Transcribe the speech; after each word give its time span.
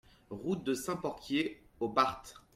Route 0.31 0.63
de 0.63 0.73
Saint-Porquier 0.73 1.61
aux 1.79 1.87
Barthes 1.87 2.33